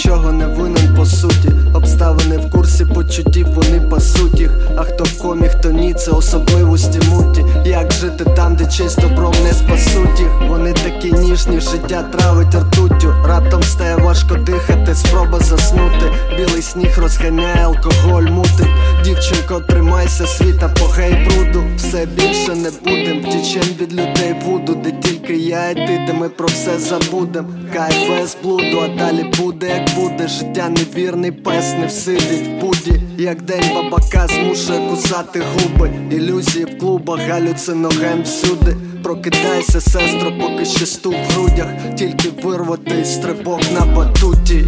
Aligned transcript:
нічого 0.00 0.32
не 0.32 0.46
винен 0.46 0.94
по 0.96 1.06
суті. 1.06 1.50
Обставини 1.74 2.38
в 2.38 2.50
курсі 2.50 2.84
почуттів, 2.84 3.46
вони 3.54 3.80
пасуть 3.80 4.40
їх. 4.40 4.50
А 4.76 4.82
хто 4.82 5.04
в 5.04 5.18
комі, 5.18 5.48
хто 5.48 5.70
ні, 5.70 5.94
це 5.94 6.10
особливості 6.10 7.00
муті. 7.08 7.44
Як 7.64 7.92
жити 7.92 8.24
там, 8.36 8.56
де 8.56 8.66
честь 8.66 9.00
добром 9.00 9.34
не 9.44 9.52
спасуть 9.52 10.20
їх? 10.20 10.28
Вони 10.48 10.72
такі 10.72 11.12
ніжні, 11.12 11.60
життя 11.60 12.02
травить 12.02 12.54
ртуттю. 12.54 13.14
Раптом 13.26 13.62
стає 13.62 13.96
важко 13.96 14.34
дихати 14.34 14.94
спроба 15.20 15.40
заснути. 15.40 16.12
Білий 16.36 16.62
сніг 16.62 16.98
розганяє, 16.98 17.64
алкоголь 17.64 18.22
мутить. 18.22 18.66
Дівчинко, 19.04 19.60
тримайся, 19.60 20.26
світа, 20.26 20.68
похай 20.68 21.28
бруду. 21.28 21.64
Все 21.76 22.06
більше 22.06 22.54
не 22.54 22.70
будем, 22.84 23.20
втічем 23.20 23.62
від 23.80 23.92
людей 23.92 24.34
буду, 24.44 24.74
де 24.74 24.90
тільки 24.90 25.36
я 25.36 25.70
і 25.70 25.74
ти, 25.74 26.04
де 26.06 26.12
ми 26.12 26.28
про 26.28 26.46
все 26.46 26.78
забудем. 26.78 27.46
Кай 27.72 27.92
без 28.08 28.36
блуду, 28.42 28.80
а 28.84 28.88
далі 28.88 29.32
буде, 29.38 29.68
як 29.68 29.96
буде. 29.96 30.28
Життя 30.28 30.68
невірний, 30.68 31.32
пес 31.32 31.74
не 31.80 31.86
всидить 31.86 32.48
в 32.48 32.60
буді. 32.60 33.02
Як 33.18 33.42
день 33.42 33.64
бабака 33.74 34.26
змушує 34.26 34.90
кусати 34.90 35.42
губи. 35.54 35.90
Ілюзії 36.10 36.64
в 36.64 36.78
клубах, 36.78 37.20
галюциноген 37.28 38.22
всюди. 38.22 38.76
Прокидайся, 39.02 39.80
сестро, 39.80 40.32
поки 40.40 40.64
ще 40.64 40.86
стук 40.86 41.14
в 41.14 41.32
грудях, 41.32 41.66
тільки 41.98 42.28
вирвати 42.42 43.04
стрибок 43.04 43.60
на 43.74 43.86
батуті. 43.86 44.64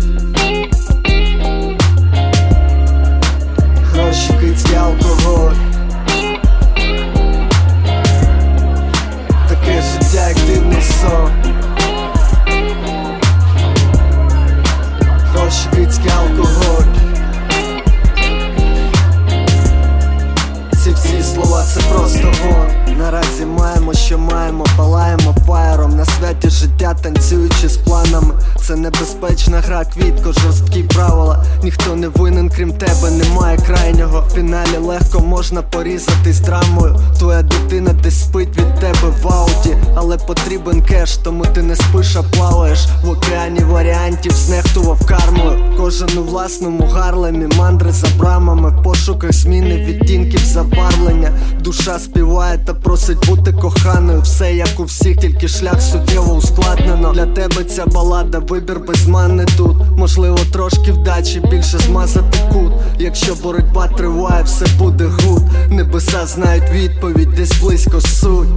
Ці 21.03 21.22
слова 21.22 21.64
це 21.75 21.81
просто 21.81 22.33
гон 22.45 22.83
Наразі 23.03 23.45
маємо, 23.47 23.95
що 23.95 24.19
маємо, 24.19 24.64
палаємо 24.77 25.34
фаєром. 25.47 25.97
На 25.97 26.05
святі 26.05 26.50
життя 26.50 26.97
танцюючи 27.03 27.69
з 27.69 27.77
планами. 27.77 28.34
Це 28.67 28.77
небезпечна 28.77 29.61
гра, 29.61 29.84
квітко, 29.84 30.33
жорсткі 30.33 30.83
правила. 30.83 31.45
Ніхто 31.62 31.97
не 31.97 32.08
винен, 32.08 32.50
крім 32.56 32.73
тебе, 32.73 33.11
немає 33.11 33.58
крайнього 33.58 34.11
фіналі 34.34 34.77
легко 34.78 35.20
можна 35.20 35.62
порізати 35.62 36.33
з 36.33 36.41
драмою. 36.41 36.97
Твоя 37.19 37.42
дитина 37.42 37.91
десь 38.02 38.20
спить 38.20 38.48
від 38.48 38.74
тебе 38.74 39.12
в 39.22 39.28
ауті 39.28 39.77
Але 39.94 40.16
потрібен 40.16 40.83
кеш, 40.83 41.16
тому 41.16 41.44
ти 41.55 41.62
не 41.62 41.77
спиш, 41.77 42.16
а 42.16 42.22
плаваєш. 42.22 42.86
В 43.05 43.11
океані 43.11 43.61
варіантів 43.61 44.33
знехтував 44.33 45.06
кармою. 45.06 45.58
Кожен 45.77 46.19
у 46.19 46.22
власному 46.22 46.86
гарлемі, 46.86 47.47
мандри 47.58 47.92
за 47.92 48.06
брамами 48.19 48.70
В 48.70 48.83
пошуках 48.83 49.33
зміни 49.33 49.77
відтінків 49.77 50.41
забарвлення. 50.44 51.30
Душа 51.61 51.98
співає 51.98 52.58
та 52.58 52.74
просить 52.74 53.27
бути 53.27 53.52
коханою. 53.52 54.20
Все 54.20 54.55
як 54.55 54.80
у 54.80 54.84
всіх, 54.84 55.17
тільки 55.17 55.48
шлях 55.48 55.83
суттєво 55.83 56.34
ускладнено. 56.34 57.12
Для 57.12 57.27
тебе 57.27 57.64
ця 57.64 57.86
балада, 57.86 58.39
вибір 58.39 58.80
без 58.80 59.06
мани 59.06 59.45
тут. 59.56 59.77
Можливо, 59.96 60.39
трошки 60.52 60.92
вдачі, 60.92 61.42
більше 61.51 61.79
змазати 61.79 62.39
кут. 62.52 62.73
Якщо 62.98 63.35
боротьба 63.42 63.89
триває, 63.89 64.23
все 64.40 64.66
буде 64.78 65.04
good. 65.05 65.42
Небеса 65.70 66.26
знають 66.26 66.70
відповідь, 66.72 67.32
десь 67.36 67.60
близько 67.60 68.00
суть. 68.00 68.48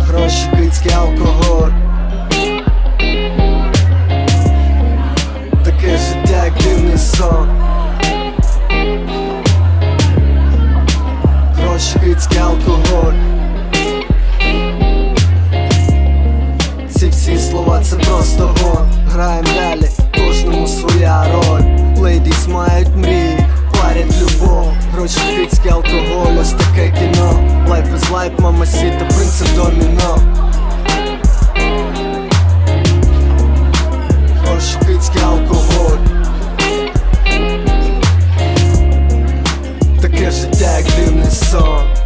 Гроші, 0.00 0.46
кицькі, 0.56 0.90
мають 22.48 22.96
мрії, 22.96 23.38
парять 23.72 24.20
любов, 24.20 24.72
гроші 24.92 25.20
віцьки, 25.38 25.68
алкоголь, 25.68 26.40
ось 26.40 26.52
таке 26.52 26.90
кіно. 26.98 27.32
Life 27.68 27.94
is 27.96 28.12
life, 28.12 28.40
мама 28.40 28.66
сіта, 28.66 29.04
принцип 29.04 29.48
доміно. 29.56 30.18
Гроші 34.42 34.76
віцьки, 34.88 35.18
алкоголь. 35.18 35.98
Таке 40.00 40.30
життя, 40.30 40.78
як 40.78 40.86
дивний 40.96 41.30
сон. 41.30 41.97